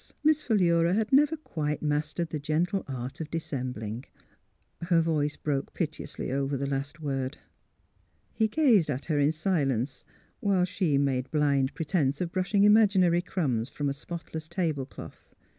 Miss 0.23 0.41
Philura 0.41 0.95
had 0.95 1.13
never 1.13 1.37
quite 1.37 1.83
mastered 1.83 2.29
the 2.31 2.39
gentle 2.39 2.83
art 2.87 3.21
of 3.21 3.29
dissembling. 3.29 4.05
Her 4.81 4.99
voice 4.99 5.35
broke 5.35 5.75
pite 5.75 5.99
ously 5.99 6.31
over 6.31 6.57
the 6.57 6.65
last 6.65 7.01
word. 7.01 7.37
He 8.33 8.47
gazed 8.47 8.89
at 8.89 9.05
her 9.05 9.19
in 9.19 9.31
silence, 9.31 10.03
while 10.39 10.65
she 10.65 10.97
made 10.97 11.29
blind 11.29 11.75
pretence 11.75 12.19
of 12.19 12.31
brushing 12.31 12.63
imaginary 12.63 13.21
crumbs 13.21 13.69
from 13.69 13.89
a 13.89 13.93
spotless 13.93 14.47
tablecloth. 14.49 15.35